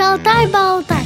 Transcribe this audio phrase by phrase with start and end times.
[0.00, 1.04] Шалтай-болтай.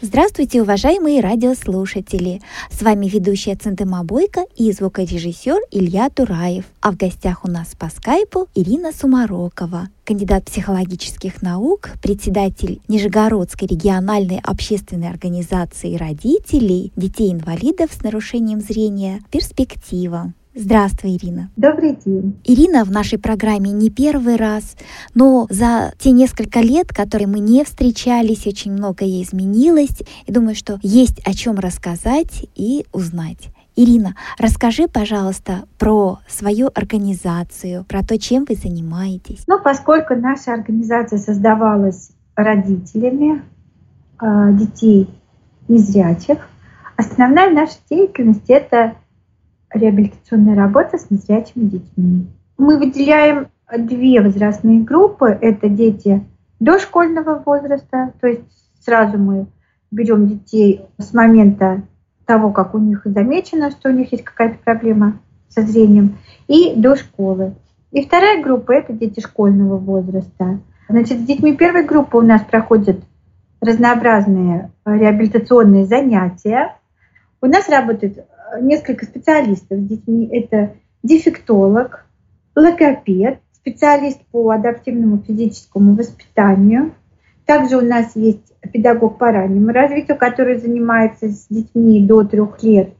[0.00, 2.40] Здравствуйте, уважаемые радиослушатели!
[2.70, 6.64] С вами ведущая Центыма Бойко и звукорежиссер Илья Тураев.
[6.80, 14.38] А в гостях у нас по скайпу Ирина Сумарокова, кандидат психологических наук, председатель Нижегородской региональной
[14.44, 20.32] общественной организации родителей детей-инвалидов с нарушением зрения «Перспектива».
[20.60, 21.50] Здравствуй, Ирина.
[21.54, 22.36] Добрый день.
[22.42, 24.76] Ирина в нашей программе не первый раз,
[25.14, 30.02] но за те несколько лет, которые мы не встречались, очень многое изменилось.
[30.26, 33.50] И думаю, что есть о чем рассказать и узнать.
[33.76, 39.44] Ирина, расскажи, пожалуйста, про свою организацию, про то, чем вы занимаетесь.
[39.46, 43.44] Ну, поскольку наша организация создавалась родителями
[44.20, 45.08] э, детей
[45.68, 46.48] незрячих,
[46.96, 48.96] основная наша деятельность это
[49.70, 52.26] реабилитационная работа с незрячими детьми.
[52.56, 55.26] Мы выделяем две возрастные группы.
[55.40, 56.24] Это дети
[56.60, 58.42] дошкольного возраста, то есть
[58.80, 59.46] сразу мы
[59.90, 61.82] берем детей с момента
[62.24, 66.96] того, как у них замечено, что у них есть какая-то проблема со зрением, и до
[66.96, 67.54] школы.
[67.90, 70.60] И вторая группа– это дети школьного возраста.
[70.88, 72.98] Значит, с детьми первой группы у нас проходят
[73.60, 76.76] разнообразные реабилитационные занятия.
[77.40, 78.26] У нас работает
[78.60, 80.28] несколько специалистов с детьми.
[80.32, 82.06] Это дефектолог,
[82.54, 86.92] логопед, специалист по адаптивному физическому воспитанию.
[87.44, 92.94] Также у нас есть педагог по раннему развитию, который занимается с детьми до трех лет.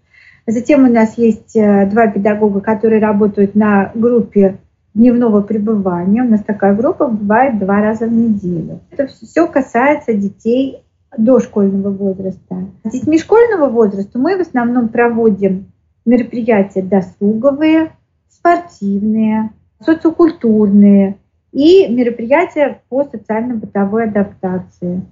[0.46, 4.56] Затем у нас есть э, два педагога, которые работают на группе
[4.94, 6.22] дневного пребывания.
[6.22, 8.80] У нас такая группа бывает два раза в неделю.
[8.90, 10.82] Это все касается детей
[11.16, 12.56] дошкольного возраста.
[12.84, 15.72] С детьми школьного возраста мы в основном проводим
[16.04, 17.92] мероприятия досуговые,
[18.28, 19.50] спортивные,
[19.80, 21.18] социокультурные
[21.52, 25.02] и мероприятия по социально-бытовой адаптации,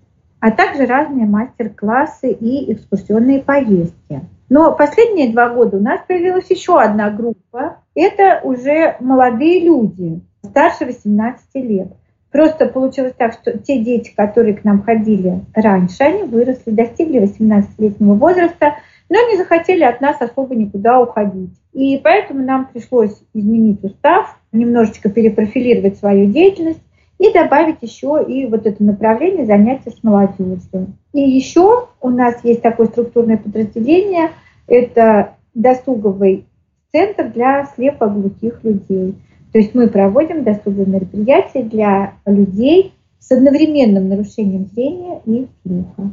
[0.40, 4.22] а также разные мастер-классы и экскурсионные поездки.
[4.48, 7.78] Но последние два года у нас появилась еще одна группа.
[7.94, 11.88] Это уже молодые люди, старше 18 лет.
[12.36, 18.12] Просто получилось так, что те дети, которые к нам ходили раньше, они выросли, достигли 18-летнего
[18.12, 18.74] возраста,
[19.08, 21.54] но не захотели от нас особо никуда уходить.
[21.72, 26.82] И поэтому нам пришлось изменить устав, немножечко перепрофилировать свою деятельность
[27.18, 30.88] и добавить еще и вот это направление занятия с молодежью.
[31.14, 34.28] И еще у нас есть такое структурное подразделение,
[34.66, 36.44] это досуговый
[36.92, 39.14] центр для слепоглухих людей.
[39.56, 46.10] То есть мы проводим досуговые мероприятия для людей с одновременным нарушением зрения и слуха.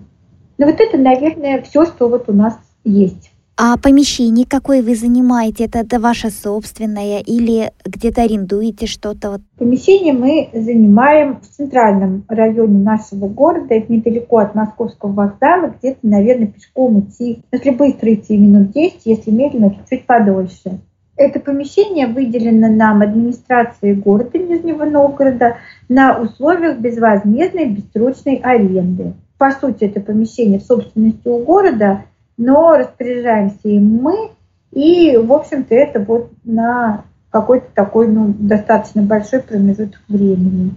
[0.57, 3.33] Ну вот это, наверное, все, что вот у нас есть.
[3.57, 9.41] А помещение, какое вы занимаете, это, это ваше собственное или где-то арендуете что-то?
[9.57, 16.47] Помещение мы занимаем в центральном районе нашего города, это недалеко от Московского вокзала, где-то, наверное,
[16.47, 20.79] пешком идти, если быстро идти минут 10, если медленно, то чуть подольше.
[21.15, 25.57] Это помещение выделено нам администрацией города Нижнего Новгорода
[25.87, 29.13] на условиях безвозмездной бессрочной аренды.
[29.37, 32.05] По сути, это помещение в собственности у города,
[32.37, 34.31] но распоряжаемся им мы,
[34.71, 40.73] и, в общем-то, это вот на какой-то такой ну, достаточно большой промежуток времени.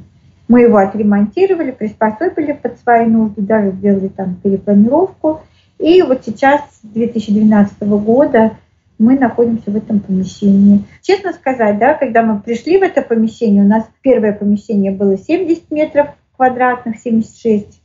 [0.49, 5.41] Мы его отремонтировали, приспособили под свои нужды, даже сделали там перепланировку.
[5.79, 8.53] И вот сейчас, с 2012 года,
[8.99, 10.85] мы находимся в этом помещении.
[11.03, 15.71] Честно сказать, да, когда мы пришли в это помещение, у нас первое помещение было 70
[15.71, 17.81] метров квадратных, 76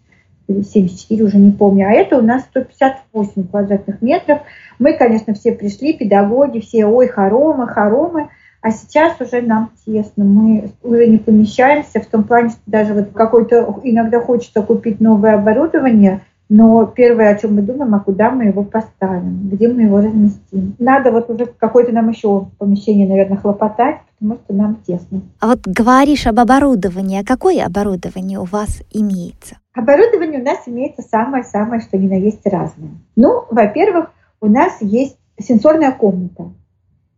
[0.47, 4.39] или 74, уже не помню, а это у нас 158 квадратных метров.
[4.79, 8.29] Мы, конечно, все пришли, педагоги, все, ой, хоромы, хоромы,
[8.61, 13.09] а сейчас уже нам тесно, мы уже не помещаемся в том плане, что даже вот
[13.13, 16.21] какой-то иногда хочется купить новое оборудование,
[16.53, 20.75] но первое, о чем мы думаем, а куда мы его поставим, где мы его разместим.
[20.79, 25.21] Надо вот уже какое-то нам еще помещение, наверное, хлопотать, потому что нам тесно.
[25.39, 27.21] А вот говоришь об оборудовании.
[27.21, 29.59] А какое оборудование у вас имеется?
[29.74, 32.92] Оборудование у нас имеется самое-самое, что ни на есть разное.
[33.15, 34.12] Ну, во-первых,
[34.42, 36.51] у нас есть сенсорная комната.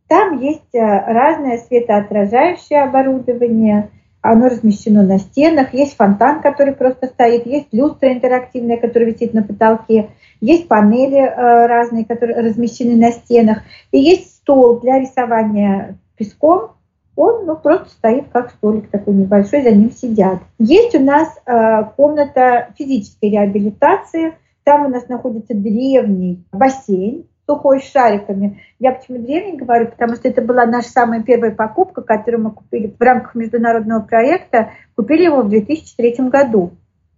[0.08, 3.90] Там есть э, разное светоотражающее оборудование–
[4.24, 9.44] оно размещено на стенах, есть фонтан, который просто стоит, есть люстра интерактивная, которая висит на
[9.44, 13.60] потолке, есть панели э, разные, которые размещены на стенах,
[13.92, 16.72] и есть стол для рисования песком,
[17.16, 20.40] он ну, просто стоит как столик такой небольшой, за ним сидят.
[20.58, 28.62] Есть у нас э, комната физической реабилитации, там у нас находится древний бассейн, сухой шариками.
[28.80, 32.88] Я почему древний говорю, потому что это была наша самая первая покупка, которую мы купили
[32.88, 34.72] в рамках международного проекта.
[34.96, 36.72] Купили его в 2003 году.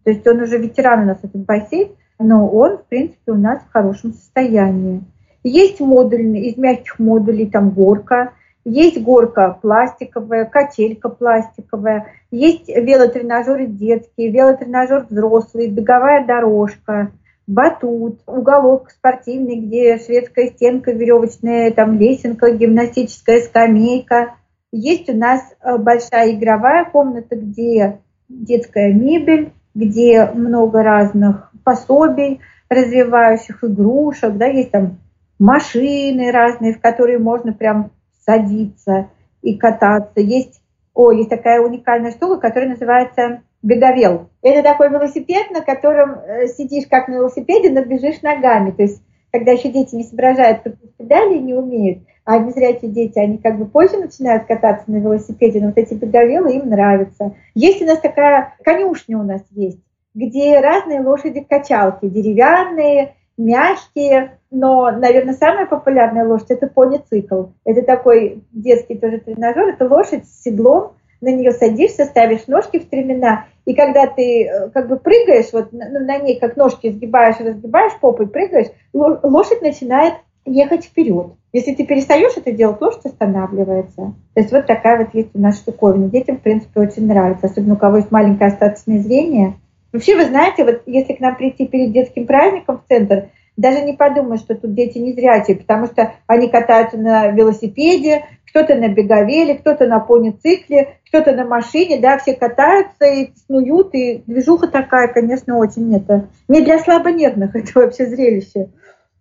[0.04, 1.90] То есть он уже ветеран у нас, этот бассейн,
[2.20, 5.04] но он, в принципе, у нас в хорошем состоянии.
[5.44, 8.34] Есть модульный, из мягких модулей там горка,
[8.66, 17.12] есть горка пластиковая, качелька пластиковая, есть велотренажеры детские, велотренажер взрослый, беговая дорожка,
[17.48, 24.36] батут, уголок спортивный, где шведская стенка веревочная, там лесенка, гимнастическая скамейка.
[24.72, 33.64] Есть у нас э, большая игровая комната, где детская мебель, где много разных пособий, развивающих
[33.64, 34.98] игрушек, да, есть там
[35.38, 37.92] машины разные, в которые можно прям
[38.26, 39.10] садиться
[39.42, 40.20] и кататься.
[40.20, 40.62] Есть,
[40.94, 44.30] о, есть такая уникальная штука, которая называется беговел.
[44.44, 48.72] Это такой велосипед, на котором э, сидишь как на велосипеде, но бежишь ногами.
[48.72, 49.02] То есть,
[49.32, 50.62] когда еще дети не соображают,
[50.98, 55.68] педали не умеют, а незрячие дети, они как бы позже начинают кататься на велосипеде, но
[55.68, 57.34] вот эти беговелы им нравятся.
[57.56, 59.80] Есть у нас такая конюшня у нас есть,
[60.14, 67.48] где разные лошади-качалки, деревянные, мягкие, но, наверное, самая популярная лошадь– это пони-цикл.
[67.66, 72.84] Это такой детский тоже тренажер, это лошадь с седлом, на нее садишься, ставишь ножки в
[72.84, 77.40] стремена, и когда ты э, как бы прыгаешь, вот на, на ней как ножки сгибаешь,
[77.40, 80.16] разгибаешь, попой прыгаешь, лошадь начинает
[80.46, 81.34] ехать вперед.
[81.52, 84.14] Если ты перестаешь это делать, лошадь останавливается.
[84.34, 86.10] То есть вот такая вот есть у нас штуковина.
[86.10, 89.54] Детям, в принципе, очень нравится, особенно у кого есть маленькое остаточное зрение–
[89.96, 93.94] Вообще, вы знаете, вот если к нам прийти перед детским праздником в центр, даже не
[93.94, 99.56] подумай, что тут дети не зрячие, потому что они катаются на велосипеде, кто-то на беговеле,
[99.56, 105.58] кто-то на пони-цикле, кто-то на машине, да, все катаются и снуют, и движуха такая, конечно,
[105.58, 108.70] очень это не для слабонервных, это вообще зрелище.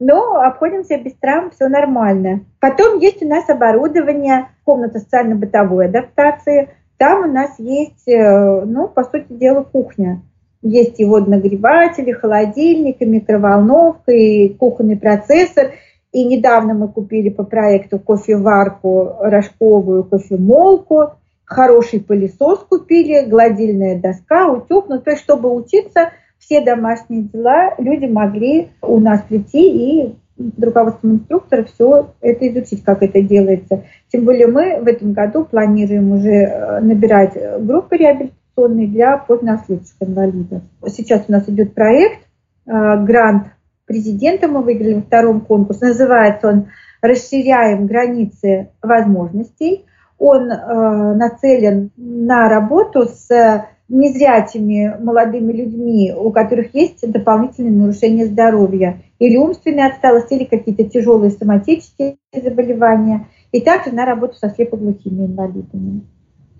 [0.00, 2.44] Но обходимся без травм, все нормально.
[2.60, 6.70] Потом есть у нас оборудование, комната социально-бытовой адаптации.
[6.96, 10.20] Там у нас есть, э, ну, по сути дела, кухня.
[10.64, 15.72] Есть и водонагреватели, холодильник, и микроволновка, и кухонный процессор.
[16.10, 21.12] И недавно мы купили по проекту кофеварку рожковую кофемолку,
[21.44, 24.88] хороший пылесос купили, гладильная доска, утюг.
[24.88, 30.14] Ну, то есть, чтобы учиться, все домашние дела люди могли у нас прийти и
[30.58, 33.84] руководством инструктора все это изучить, как это делается.
[34.10, 39.96] Тем более мы в этом году планируем уже э, набирать группы реабилитации инвестиционный для позднеослепших
[40.00, 40.62] инвалидов.
[40.88, 42.26] Сейчас у нас идет проект,
[42.66, 42.70] э,
[43.04, 43.48] грант
[43.86, 45.86] президента мы выиграли во втором конкурсе.
[45.86, 46.66] Называется он
[47.02, 49.84] «Расширяем границы возможностей».
[50.18, 59.02] Он э, нацелен на работу с незрячими молодыми людьми, у которых есть дополнительные нарушения здоровья,
[59.18, 66.02] или умственная отсталость, или какие-то тяжелые соматические заболевания, и также на работу со слепоглухими инвалидами.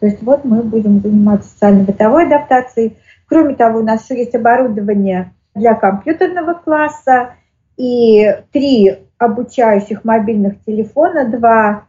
[0.05, 2.99] То есть вот мы будем заниматься социально-бытовой адаптацией.
[3.27, 7.37] Кроме того, у нас еще есть оборудование для компьютерного класса
[7.79, 11.85] и три обучающих мобильных телефона, два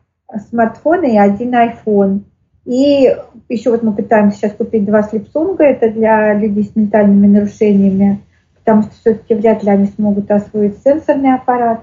[0.49, 2.21] смартфона и один iPhone.
[2.63, 3.13] И
[3.49, 8.21] еще вот мы пытаемся сейчас купить два слепсунга, это для людей с ментальными нарушениями,
[8.63, 11.81] потому что все-таки вряд ли они смогут освоить сенсорный аппарат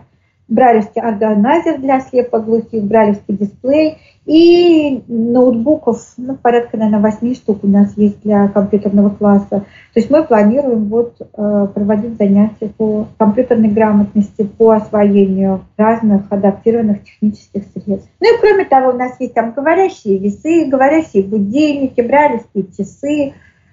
[0.48, 7.96] бралевский органайзер для слепоглухих, бралевский дисплей и ноутбуков, ну, порядка, наверное, 8 штук у нас
[7.96, 9.48] есть для компьютерного класса.
[9.48, 9.64] То
[9.96, 17.64] есть мы планируем вот, э, проводить занятия по компьютерной грамотности, по освоению разных адаптированных технических
[17.74, 18.10] средств.
[18.20, 23.32] Ну и кроме того, у нас есть там говорящие весы, говорящие будильники, бралевские часы,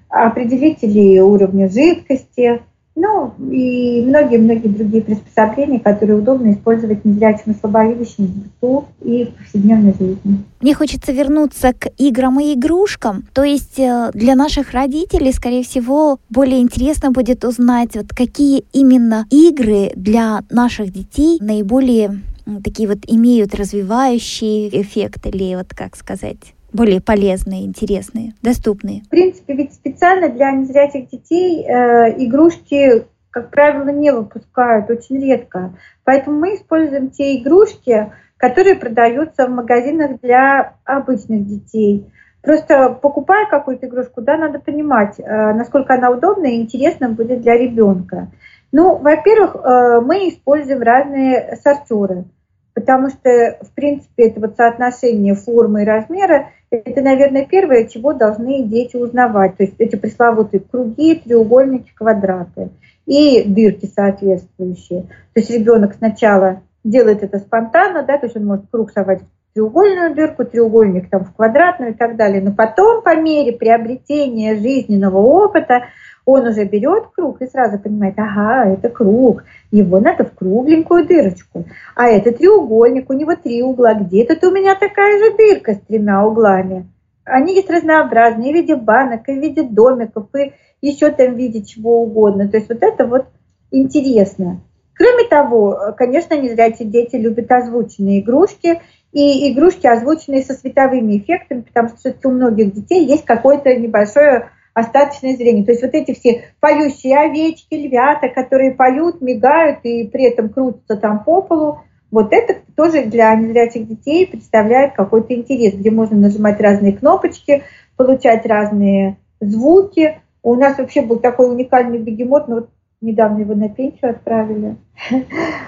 [0.09, 2.61] определители уровня жидкости,
[2.99, 9.29] ну и многие-многие другие приспособления, которые удобно использовать незрячим и слабовидящим в быту и в
[9.37, 10.43] повседневной жизни.
[10.59, 13.23] Мне хочется вернуться к играм и игрушкам.
[13.33, 19.25] То есть э, для наших родителей, скорее всего, более интересно будет узнать, вот какие именно
[19.31, 22.19] игры для наших детей наиболее
[22.63, 29.01] такие вот имеют развивающий эффект или вот как сказать более полезные, интересные, доступные?
[29.03, 35.75] В принципе, ведь специально для незрячих детей э, игрушки, как правило, не выпускают очень редко.
[36.03, 42.11] Поэтому мы используем те игрушки, которые продаются в магазинах для обычных детей.
[42.41, 47.57] Просто покупая какую-то игрушку, да, надо понимать, э, насколько она удобна и интересна будет для
[47.57, 48.31] ребенка.
[48.71, 52.25] Ну, во-первых, э, мы используем разные сортеры,
[52.73, 58.63] потому что, в принципе, это вот соотношение формы и размера это, наверное, первое, чего должны
[58.63, 59.57] дети узнавать.
[59.57, 62.69] То есть эти пресловутые круги, треугольники, квадраты
[63.05, 65.03] и дырки соответствующие.
[65.33, 69.38] То есть ребенок сначала делает это спонтанно, да, то есть он может круг совать в
[69.53, 72.41] треугольную дырку, треугольник там в квадратную и так далее.
[72.41, 75.83] Но потом, по мере приобретения жизненного опыта,
[76.25, 81.65] он уже берет круг и сразу понимает, ага, это круг, его надо в кругленькую дырочку.
[81.95, 86.25] А это треугольник, у него три угла, где-то у меня такая же дырка с тремя
[86.25, 86.87] углами.
[87.25, 91.63] Они есть разнообразные, в виде банок, и в виде домиков, и еще там в виде
[91.63, 92.47] чего угодно.
[92.47, 93.25] То есть вот это вот
[93.71, 94.61] интересно.
[94.95, 101.17] Кроме того, конечно, не зря эти дети любят озвученные игрушки, и игрушки, озвученные со световыми
[101.17, 105.65] эффектами, потому что у многих детей есть какое-то небольшое остаточное зрение.
[105.65, 110.95] То есть вот эти все поющие овечки, львята, которые поют, мигают и при этом крутятся
[110.95, 111.79] там по полу,
[112.11, 117.63] вот это тоже для незрячих детей представляет какой-то интерес, где можно нажимать разные кнопочки,
[117.97, 120.19] получать разные звуки.
[120.41, 122.69] У нас вообще был такой уникальный бегемот, но вот
[123.01, 124.75] недавно его на пенсию отправили.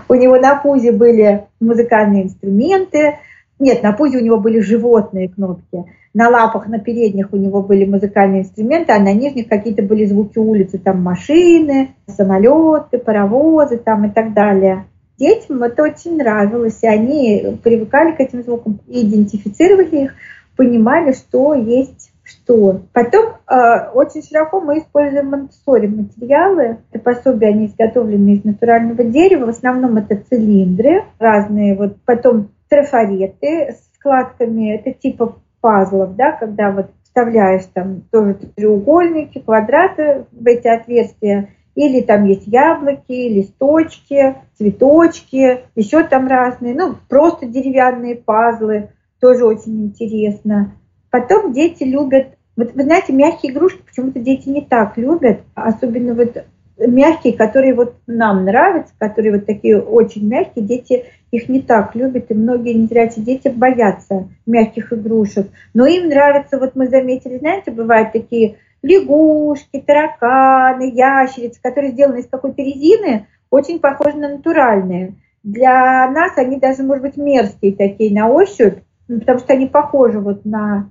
[0.09, 3.19] У него на пузе были музыкальные инструменты,
[3.61, 5.85] нет, на пузе у него были животные кнопки.
[6.13, 10.39] На лапах, на передних у него были музыкальные инструменты, а на нижних какие-то были звуки
[10.39, 14.85] улицы, там машины, самолеты, паровозы там и так далее.
[15.17, 20.15] Детям это очень нравилось, и они привыкали к этим звукам, идентифицировали их,
[20.57, 22.81] понимали, что есть что.
[22.93, 26.77] Потом э, очень широко мы используем монтессори материалы.
[26.91, 29.45] Это пособия, они изготовлены из натурального дерева.
[29.45, 31.75] В основном это цилиндры разные.
[31.75, 39.39] Вот потом трафареты с вкладками, это типа пазлов, да, когда вот вставляешь там тоже треугольники,
[39.39, 47.45] квадраты в эти отверстия, или там есть яблоки, листочки, цветочки, еще там разные, ну, просто
[47.45, 50.73] деревянные пазлы, тоже очень интересно.
[51.09, 56.45] Потом дети любят, вот вы знаете, мягкие игрушки почему-то дети не так любят, особенно вот
[56.87, 62.29] мягкие, которые вот нам нравятся, которые вот такие очень мягкие, дети их не так любят,
[62.29, 65.47] и многие незрячие дети боятся мягких игрушек.
[65.73, 72.27] Но им нравится, вот мы заметили, знаете, бывают такие лягушки, тараканы, ящерицы, которые сделаны из
[72.27, 75.15] какой-то резины, очень похожи на натуральные.
[75.43, 80.45] Для нас они даже, может быть, мерзкие такие на ощупь, потому что они похожи вот
[80.45, 80.89] на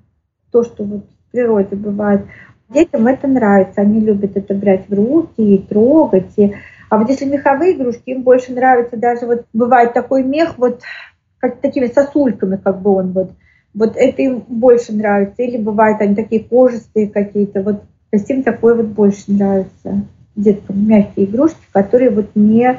[0.50, 2.22] то, что вот в природе бывает.
[2.70, 6.32] Детям это нравится, они любят это брать в руки и трогать.
[6.36, 6.54] И...
[6.88, 10.80] А вот если меховые игрушки, им больше нравится даже вот бывает такой мех вот
[11.38, 13.32] как такими сосульками, как бы он вот.
[13.72, 15.42] Вот это им больше нравится.
[15.42, 17.62] Или бывают они такие кожистые какие-то.
[17.62, 20.04] Вот то есть им такое вот больше нравится.
[20.34, 22.78] Деткам мягкие игрушки, которые вот не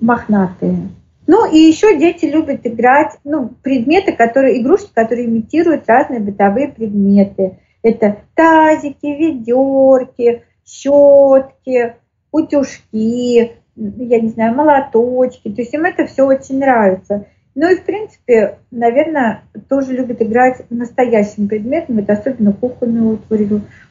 [0.00, 0.88] мохнатые.
[1.26, 7.58] Ну и еще дети любят играть, ну, предметы, которые, игрушки, которые имитируют разные бытовые предметы.
[7.86, 11.94] Это тазики, ведерки, щетки,
[12.32, 15.50] утюжки, я не знаю, молоточки.
[15.50, 17.26] То есть им это все очень нравится.
[17.54, 21.98] Ну и, в принципе, наверное, тоже любят играть настоящим предметом.
[21.98, 23.46] Это особенно кухонную утварь.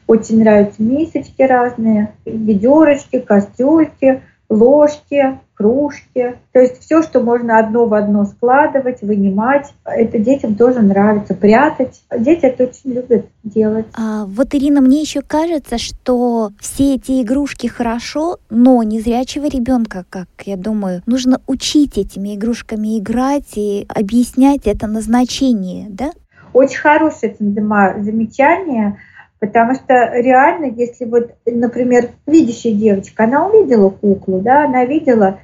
[0.08, 6.36] Очень нравятся мисочки разные, ведерочки, кастрюльки, ложки, кружки.
[6.52, 12.02] То есть все, что можно одно в одно складывать, вынимать, это детям тоже нравится прятать.
[12.18, 13.86] Дети это очень любят делать.
[13.98, 20.28] А, вот, Ирина, мне еще кажется, что все эти игрушки хорошо, но незрячего ребенка, как
[20.46, 26.12] я думаю, нужно учить этими игрушками играть и объяснять это назначение, да?
[26.54, 28.98] Очень хорошее замечание.
[29.40, 35.40] Потому что реально, если вот, например, видящая девочка, она увидела куклу, да, она видела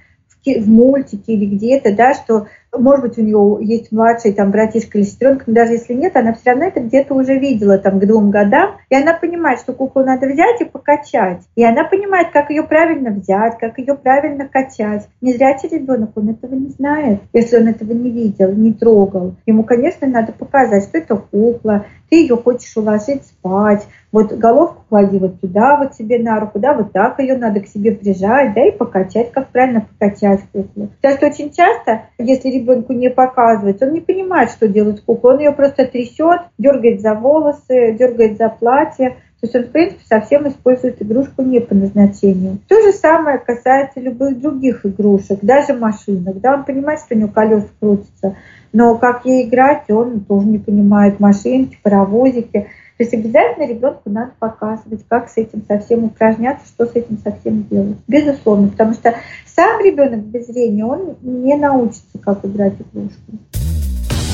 [0.45, 5.05] в, мультике или где-то, да, что может быть, у нее есть младший там братишка или
[5.05, 8.31] сестренка, но даже если нет, она все равно это где-то уже видела там к двум
[8.31, 11.41] годам, и она понимает, что куклу надо взять и покачать.
[11.55, 15.07] И она понимает, как ее правильно взять, как ее правильно качать.
[15.19, 19.35] Незрячий ребенок, он этого не знает, если он этого не видел, не трогал.
[19.45, 25.17] Ему, конечно, надо показать, что это кукла, ты ее хочешь уложить спать, вот головку клади
[25.17, 28.65] вот туда вот себе на руку, да, вот так ее надо к себе прижать, да,
[28.67, 30.89] и покачать, как правильно покачать куклу.
[31.01, 35.39] Потому что очень часто, если ребенку не показывать, он не понимает, что делать кукла, он
[35.39, 40.47] ее просто трясет, дергает за волосы, дергает за платье, то есть он, в принципе, совсем
[40.47, 42.59] использует игрушку не по назначению.
[42.67, 46.39] То же самое касается любых других игрушек, даже машинок.
[46.39, 48.35] Да, он понимает, что у него колеса крутятся,
[48.71, 52.67] но как ей играть, он тоже не понимает машинки, паровозики.
[52.97, 57.63] То есть обязательно ребенку надо показывать, как с этим совсем упражняться, что с этим совсем
[57.63, 57.97] делать.
[58.07, 59.15] Безусловно, потому что
[59.47, 63.39] сам ребенок без зрения, он не научится, как играть игрушку.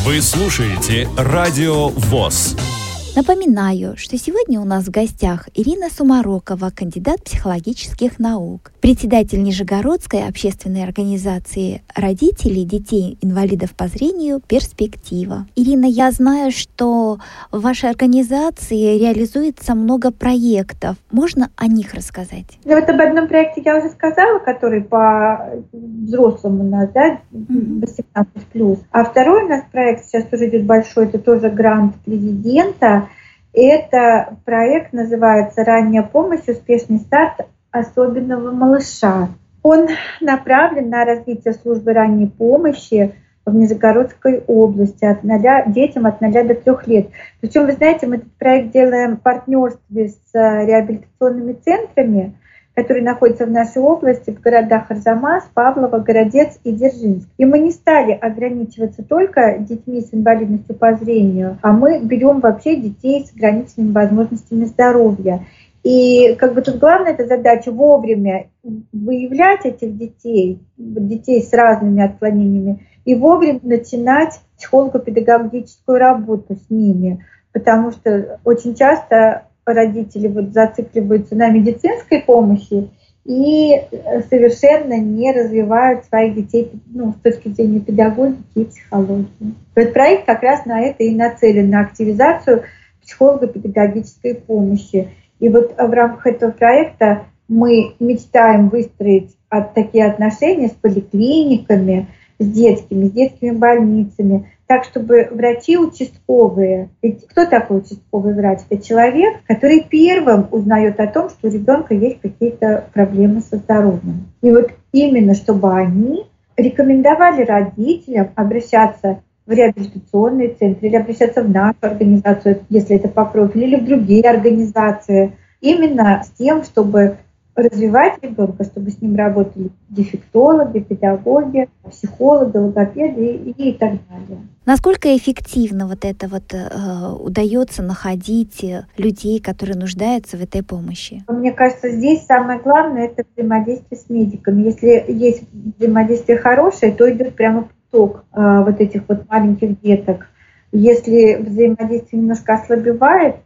[0.05, 2.76] Вы слушаете Радио ВОЗ.
[3.17, 10.83] Напоминаю, что сегодня у нас в гостях Ирина Сумарокова, кандидат психологических наук, председатель Нижегородской общественной
[10.83, 15.47] организации родителей детей инвалидов по зрению «Перспектива».
[15.55, 17.17] Ирина, я знаю, что
[17.51, 20.97] в вашей организации реализуется много проектов.
[21.09, 22.59] Можно о них рассказать?
[22.65, 28.79] Ну, вот об одном проекте я уже сказала, который по взрослым у нас, да, 18+.
[28.91, 33.06] А второй у нас проект сейчас уже идет большой, это тоже грант президента.
[33.53, 36.47] Это проект называется «Ранняя помощь.
[36.47, 39.29] Успешный старт особенного малыша».
[39.63, 39.87] Он
[40.21, 46.55] направлен на развитие службы ранней помощи в Нижегородской области от 0, детям от 0 до
[46.55, 47.09] 3 лет.
[47.41, 52.35] Причем, вы знаете, мы этот проект делаем в партнерстве с реабилитационными центрами–
[52.77, 57.27] которые находятся в нашей области, в городах Арзамас, Павлово, Городец и Дзержинск.
[57.39, 62.75] И мы не стали ограничиваться только детьми с инвалидностью по зрению, а мы берем вообще
[62.75, 65.43] детей с ограниченными возможностями здоровья.
[65.81, 68.45] И как бы тут главная эта задача вовремя
[68.93, 77.25] выявлять этих детей, детей с разными отклонениями, и вовремя начинать психолого-педагогическую работу с ними.
[77.53, 82.89] Потому что очень часто родители вот зацикливаются на медицинской помощи
[83.25, 89.27] и э, совершенно не развивают своих детей ну, с точки зрения педагогики и психологии.
[89.75, 92.63] Этот проект как раз на это и нацелен, на активизацию
[93.03, 95.09] психолого-педагогической помощи.
[95.39, 99.35] И вот в рамках этого проекта мы мечтаем выстроить
[99.75, 102.07] такие отношения с поликлиниками,
[102.39, 108.59] с детскими, с детскими больницами, так, чтобы врачи участковые, ведь кто такой участковый врач?
[108.69, 114.27] Это человек, который первым узнает о том, что у ребенка есть какие-то проблемы со здоровьем.
[114.41, 116.25] И вот именно чтобы они
[116.57, 123.65] рекомендовали родителям обращаться в реабилитационные центры или обращаться в нашу организацию, если это по профилю,
[123.65, 125.31] или в другие организации,
[125.61, 127.17] именно с тем, чтобы
[127.57, 134.41] развивать ребенка, чтобы с ним работали дефектологи, педагоги, психологи, логопеды и, и так далее.
[134.65, 141.23] Насколько эффективно вот это вот э, удается находить э, людей, которые нуждаются в этой помощи?
[141.27, 144.63] Мне кажется, здесь самое главное это взаимодействие с медиками.
[144.63, 150.27] Если есть взаимодействие хорошее, то идет прямо поток э, вот этих вот маленьких деток.
[150.71, 153.37] Если взаимодействие немножко ослабевает,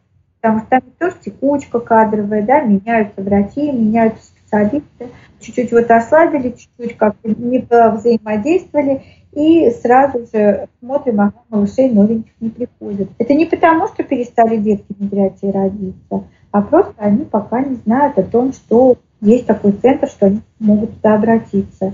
[0.41, 5.09] потому что там тоже текучка кадровая, да, меняются врачи, меняются специалисты.
[5.39, 12.49] Чуть-чуть вот ослабили, чуть-чуть как-то не взаимодействовали, и сразу же смотрим, ага, малышей новеньких не
[12.49, 13.09] приходят.
[13.17, 18.23] Это не потому, что перестали детки незрячие родиться, а просто они пока не знают о
[18.23, 21.93] том, что есть такой центр, что они могут туда обратиться.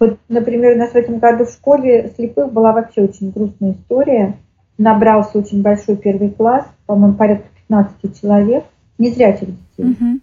[0.00, 4.34] Вот, например, у нас в этом году в школе слепых была вообще очень грустная история.
[4.78, 8.64] Набрался очень большой первый класс, по-моему, порядка 15 человек,
[8.98, 10.20] незрячих детей.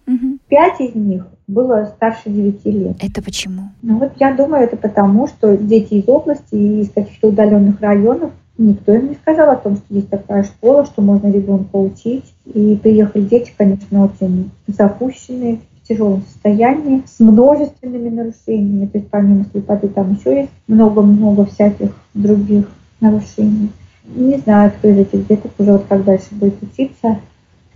[0.48, 2.96] Пять из них было старше 9 лет.
[3.00, 3.70] Это почему?
[3.82, 8.32] Ну вот я думаю, это потому, что дети из области и из каких-то удаленных районов
[8.58, 12.24] никто им не сказал о том, что есть такая школа, что можно ребенка учить.
[12.46, 18.86] И приехали дети, конечно, очень запущенные, в тяжелом состоянии, с множественными нарушениями.
[18.86, 22.68] То есть помимо слепоты там еще есть много-много всяких других
[23.00, 23.70] нарушений.
[24.04, 27.18] Не знаю, кто из этих деток уже вот как дальше будет учиться.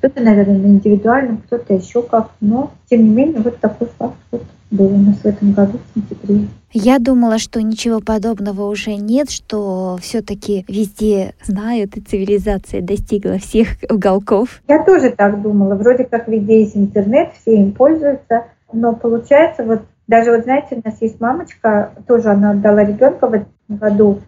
[0.01, 2.31] Кто-то, наверное, на индивидуальном, кто-то еще как.
[2.41, 5.95] Но, тем не менее, вот такой факт вот был у нас в этом году в
[5.95, 6.49] сентябре.
[6.73, 13.69] Я думала, что ничего подобного уже нет, что все-таки везде знают, и цивилизация достигла всех
[13.91, 14.63] уголков.
[14.69, 15.75] Я тоже так думала.
[15.75, 18.45] Вроде как везде есть интернет, все им пользуются.
[18.73, 23.35] Но получается, вот даже вот знаете, у нас есть мамочка, тоже она отдала ребенка в
[23.35, 24.21] этом году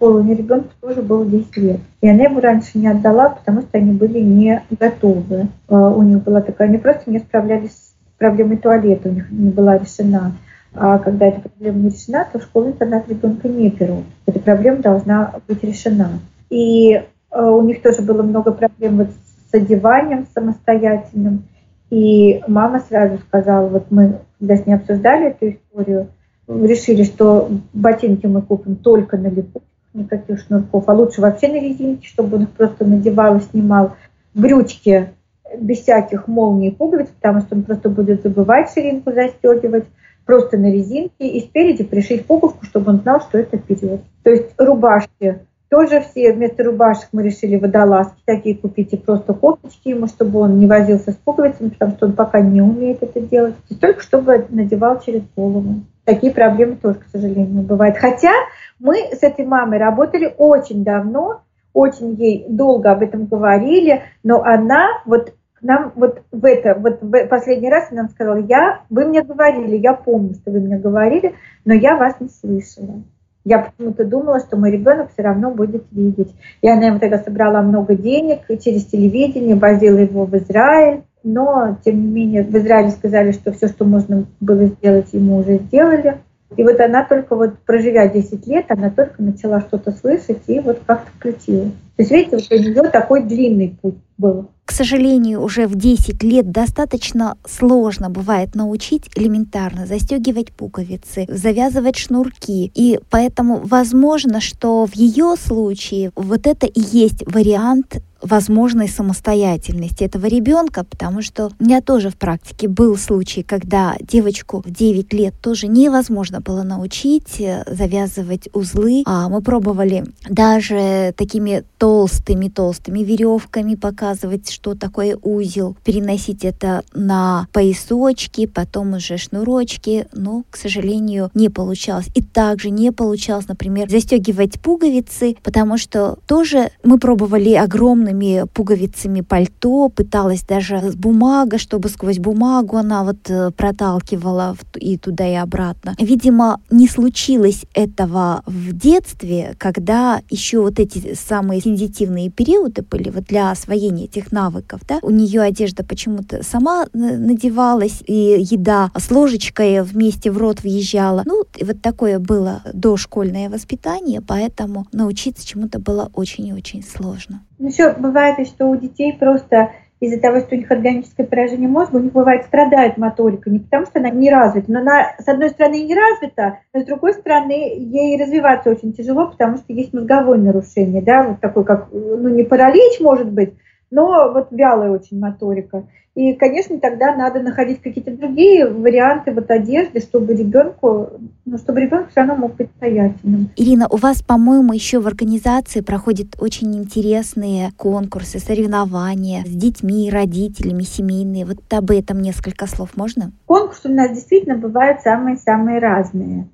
[0.00, 1.80] школу, у нее ребенку тоже было 10 лет.
[2.00, 5.48] И она его раньше не отдала, потому что они были не готовы.
[5.68, 9.50] А, у них была такая, они просто не справлялись с проблемой туалета, у них не
[9.50, 10.32] была решена.
[10.72, 14.04] А когда эта проблема не решена, то в школу интернат ребенка не берут.
[14.24, 16.08] Эта проблема должна быть решена.
[16.48, 19.08] И а, у них тоже было много проблем вот
[19.50, 21.44] с одеванием самостоятельным.
[21.90, 26.08] И мама сразу сказала, вот мы, когда с ней обсуждали эту историю,
[26.48, 32.06] решили, что ботинки мы купим только на липучке, никаких шнурков, а лучше вообще на резинке,
[32.06, 33.92] чтобы он их просто надевал и снимал.
[34.34, 35.10] Брючки
[35.58, 39.84] без всяких молний и пуговиц, потому что он просто будет забывать ширинку застегивать,
[40.24, 44.00] просто на резинке и спереди пришить пуговку, чтобы он знал, что это вперед.
[44.22, 49.88] То есть рубашки тоже все вместо рубашек мы решили водолазки такие купить и просто кофточки
[49.88, 53.54] ему, чтобы он не возился с пуговицами, потому что он пока не умеет это делать.
[53.68, 55.80] И только чтобы надевал через голову.
[56.04, 57.96] Такие проблемы тоже, к сожалению, бывают.
[57.96, 58.32] Хотя
[58.80, 64.88] мы с этой мамой работали очень давно, очень ей долго об этом говорили, но она
[65.06, 69.22] вот нам вот в это, вот в последний раз она нам сказала, я, вы мне
[69.22, 73.02] говорили, я помню, что вы мне говорили, но я вас не слышала.
[73.44, 76.34] Я почему-то думала, что мой ребенок все равно будет видеть.
[76.60, 81.02] И она ему тогда собрала много денег через телевидение, возила его в Израиль.
[81.22, 85.56] Но, тем не менее, в Израиле сказали, что все, что можно было сделать, ему уже
[85.56, 86.18] сделали.
[86.56, 90.80] И вот она только вот проживя 10 лет, она только начала что-то слышать и вот
[90.84, 91.66] как-то включила.
[91.96, 94.50] То есть, видите, вот у нее такой длинный путь был.
[94.70, 102.70] К сожалению, уже в 10 лет достаточно сложно бывает научить элементарно застегивать пуговицы, завязывать шнурки.
[102.72, 110.26] И поэтому возможно, что в ее случае вот это и есть вариант возможной самостоятельности этого
[110.26, 115.34] ребенка, потому что у меня тоже в практике был случай, когда девочку в 9 лет
[115.40, 119.02] тоже невозможно было научить э, завязывать узлы.
[119.06, 128.44] А мы пробовали даже такими толстыми-толстыми веревками показывать, что такое узел, переносить это на поясочки,
[128.44, 132.08] потом уже шнурочки, но, к сожалению, не получалось.
[132.14, 139.88] И также не получалось, например, застегивать пуговицы, потому что тоже мы пробовали огромными пуговицами пальто,
[139.88, 145.94] пыталась даже с бумага, чтобы сквозь бумагу она вот э, проталкивала и туда и обратно.
[145.98, 153.24] Видимо, не случилось этого в детстве, когда еще вот эти самые сензитивные периоды были вот
[153.24, 154.49] для освоения этих навыков,
[154.88, 161.22] да, у нее одежда почему-то сама надевалась, и еда с ложечкой вместе в рот въезжала.
[161.24, 167.42] Ну, вот такое было дошкольное воспитание, поэтому научиться чему-то было очень и очень сложно.
[167.58, 171.96] Ну, еще бывает, что у детей просто из-за того, что у них органическое поражение мозга,
[171.96, 175.50] у них бывает страдает моторика, не потому что она не развита, но она, с одной
[175.50, 180.38] стороны, не развита, но с другой стороны, ей развиваться очень тяжело, потому что есть мозговое
[180.38, 183.52] нарушение, да, вот такой, как, ну, не паралич, может быть,
[183.90, 185.86] но вот вялая очень моторика.
[186.16, 191.08] И, конечно, тогда надо находить какие-то другие варианты вот одежды, чтобы ребенку,
[191.44, 193.50] ну, чтобы ребенок все равно мог быть самостоятельным.
[193.56, 200.82] Ирина, у вас, по-моему, еще в организации проходят очень интересные конкурсы, соревнования с детьми, родителями,
[200.82, 201.44] семейные.
[201.44, 203.32] Вот об этом несколько слов можно?
[203.46, 206.48] Конкурсы у нас действительно бывают самые-самые разные.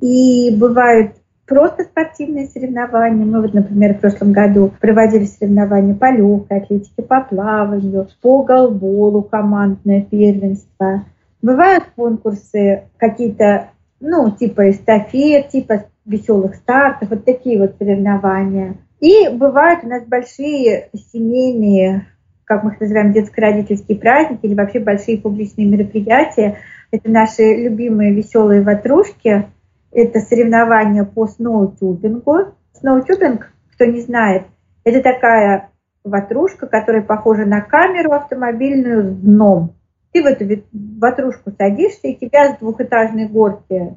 [0.00, 1.14] И бывают
[1.48, 3.24] просто спортивные соревнования.
[3.24, 9.22] Мы вот, например, в прошлом году проводили соревнования по легкой атлетике, по плаванию, по голболу,
[9.22, 11.04] командное первенство.
[11.40, 18.76] Бывают конкурсы какие-то, ну, типа эстафет, типа веселых стартов, вот такие вот соревнования.
[19.00, 22.06] И бывают у нас большие семейные,
[22.44, 26.58] как мы их называем, детско-родительские праздники или вообще большие публичные мероприятия.
[26.90, 29.46] Это наши любимые веселые ватрушки–
[29.92, 32.54] это соревнования по сноутюбингу.
[32.72, 34.44] Сноутюбинг, кто не знает,
[34.84, 35.70] это такая
[36.04, 39.74] ватрушка, которая похожа на камеру автомобильную с дном.
[40.12, 40.62] Ты в эту
[40.98, 43.96] ватрушку садишься, и тебя с двухэтажной горки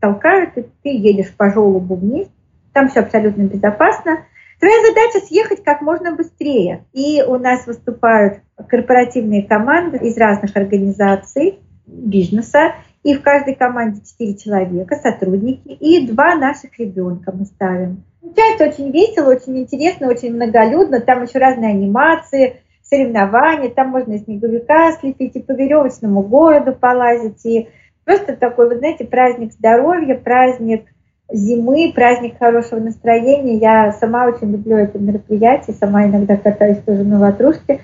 [0.00, 2.28] толкают, и ты едешь по желобу вниз.
[2.72, 4.24] Там все абсолютно безопасно.
[4.60, 6.84] Твоя задача съехать как можно быстрее.
[6.92, 12.74] И у нас выступают корпоративные команды из разных организаций бизнеса.
[13.02, 18.04] И в каждой команде 4 человека, сотрудники, и два наших ребенка мы ставим.
[18.20, 21.00] Получается очень весело, очень интересно, очень многолюдно.
[21.00, 23.70] Там еще разные анимации, соревнования.
[23.70, 27.44] Там можно и снеговика слепить, и по веревочному городу полазить.
[27.46, 27.68] И
[28.04, 30.86] просто такой, вы знаете, праздник здоровья, праздник
[31.32, 33.58] зимы, праздник хорошего настроения.
[33.58, 37.80] Я сама очень люблю это мероприятие, сама иногда катаюсь тоже на ватрушке,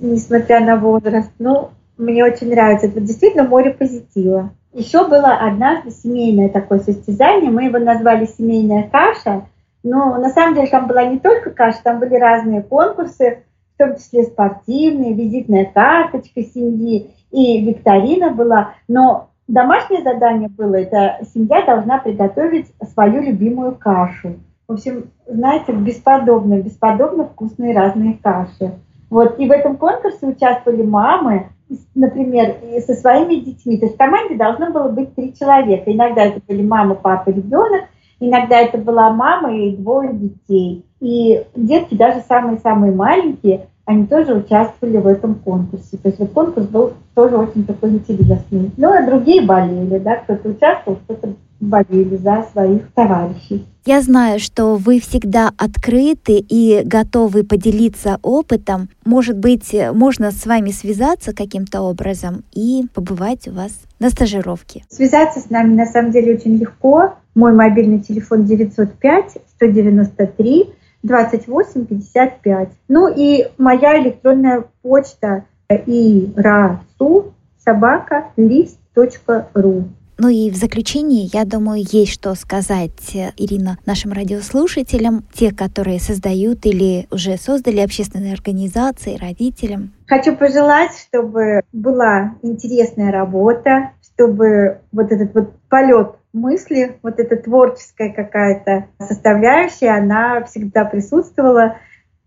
[0.00, 1.30] несмотря на возраст.
[1.38, 2.86] Ну, мне очень нравится.
[2.86, 4.50] Это действительно море позитива.
[4.72, 7.50] Еще было однажды семейное такое состязание.
[7.50, 9.46] Мы его назвали «Семейная каша».
[9.82, 13.94] Но на самом деле там была не только каша, там были разные конкурсы, в том
[13.94, 18.74] числе спортивные, визитная карточка семьи и викторина была.
[18.88, 24.40] Но домашнее задание было, это семья должна приготовить свою любимую кашу.
[24.66, 28.72] В общем, знаете, бесподобно, бесподобно вкусные разные каши.
[29.08, 31.50] Вот, и в этом конкурсе участвовали мамы,
[31.94, 33.78] например, со своими детьми.
[33.78, 35.92] То есть в команде должно было быть три человека.
[35.92, 37.84] Иногда это были мама, папа, ребенок,
[38.20, 40.84] иногда это была мама и двое детей.
[41.00, 45.96] И детки, даже самые-самые маленькие, они тоже участвовали в этом конкурсе.
[45.96, 48.72] То есть вот конкурс был тоже очень такой интересный.
[48.76, 53.64] Ну, а другие болели, да, кто-то участвовал, кто-то болели за своих товарищей.
[53.86, 58.88] Я знаю, что вы всегда открыты и готовы поделиться опытом.
[59.04, 63.70] Может быть, можно с вами связаться каким-то образом и побывать у вас
[64.00, 64.82] на стажировке.
[64.88, 67.14] Связаться с нами на самом деле очень легко.
[67.36, 70.74] Мой мобильный телефон 905 193
[71.06, 72.68] 28 55.
[72.88, 79.84] Ну и моя электронная почта и расу собака лист.ру.
[80.18, 86.64] Ну и в заключение, я думаю, есть что сказать, Ирина, нашим радиослушателям, те, которые создают
[86.64, 89.92] или уже создали общественные организации, родителям.
[90.06, 98.12] Хочу пожелать, чтобы была интересная работа, чтобы вот этот вот полет мысли, вот эта творческая
[98.12, 101.78] какая-то составляющая, она всегда присутствовала,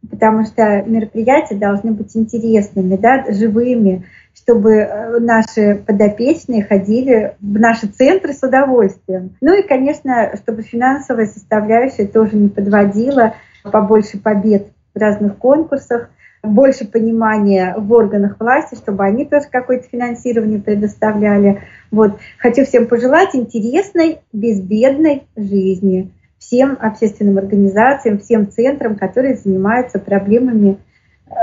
[0.09, 7.87] потому что мероприятия должны быть интересными, да, живыми, чтобы э, наши подопечные ходили в наши
[7.87, 9.35] центры с удовольствием.
[9.41, 16.09] Ну и, конечно, чтобы финансовая составляющая тоже не подводила, побольше побед в разных конкурсах,
[16.43, 21.63] больше понимания в органах власти, чтобы они тоже какое-то финансирование предоставляли.
[21.91, 22.17] Вот.
[22.37, 30.77] Хочу всем пожелать интересной, безбедной жизни всем общественным организациям, всем центрам, которые занимаются проблемами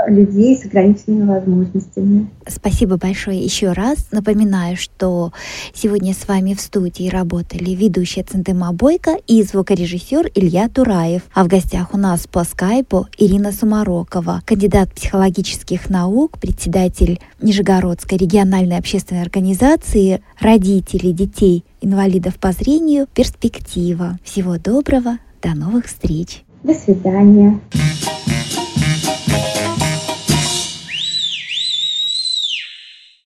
[0.07, 2.27] людей с ограниченными возможностями.
[2.47, 4.07] Спасибо большое еще раз.
[4.11, 5.31] Напоминаю, что
[5.73, 11.23] сегодня с вами в студии работали ведущая Центыма Бойко и звукорежиссер Илья Тураев.
[11.33, 18.77] А в гостях у нас по скайпу Ирина Сумарокова, кандидат психологических наук, председатель Нижегородской региональной
[18.77, 23.07] общественной организации «Родители детей инвалидов по зрению.
[23.13, 24.17] Перспектива».
[24.23, 26.43] Всего доброго, до новых встреч.
[26.63, 27.59] До свидания.